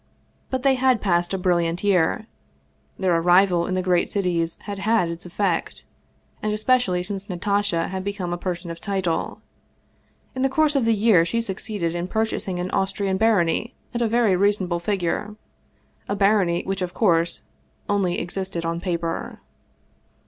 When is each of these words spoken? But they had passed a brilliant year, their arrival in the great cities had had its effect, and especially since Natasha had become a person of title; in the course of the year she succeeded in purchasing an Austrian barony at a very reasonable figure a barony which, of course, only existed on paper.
But 0.49 0.63
they 0.63 0.73
had 0.73 0.99
passed 0.99 1.31
a 1.31 1.37
brilliant 1.37 1.83
year, 1.83 2.25
their 2.97 3.15
arrival 3.15 3.67
in 3.67 3.75
the 3.75 3.83
great 3.83 4.09
cities 4.09 4.57
had 4.61 4.79
had 4.79 5.09
its 5.11 5.27
effect, 5.27 5.85
and 6.41 6.51
especially 6.51 7.03
since 7.03 7.29
Natasha 7.29 7.87
had 7.89 8.03
become 8.03 8.33
a 8.33 8.37
person 8.39 8.71
of 8.71 8.81
title; 8.81 9.41
in 10.33 10.41
the 10.41 10.49
course 10.49 10.75
of 10.75 10.85
the 10.85 10.95
year 10.95 11.23
she 11.23 11.39
succeeded 11.39 11.93
in 11.93 12.07
purchasing 12.07 12.59
an 12.59 12.71
Austrian 12.71 13.17
barony 13.17 13.75
at 13.93 14.01
a 14.01 14.07
very 14.07 14.35
reasonable 14.35 14.79
figure 14.79 15.35
a 16.09 16.15
barony 16.15 16.63
which, 16.63 16.81
of 16.81 16.95
course, 16.95 17.43
only 17.87 18.17
existed 18.17 18.65
on 18.65 18.81
paper. 18.81 19.39